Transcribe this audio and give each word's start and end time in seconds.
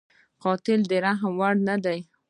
قاتل 0.43 0.79
د 0.91 0.93
رحم 1.05 1.33
وړ 1.39 1.55
نه 1.67 1.75
دی 1.83 1.99